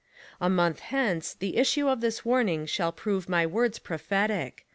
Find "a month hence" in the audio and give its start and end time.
0.39-1.35